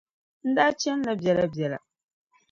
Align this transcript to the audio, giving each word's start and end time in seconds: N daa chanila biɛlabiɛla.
N 0.47 0.49
daa 0.55 0.73
chanila 0.81 1.13
biɛlabiɛla. 1.21 1.79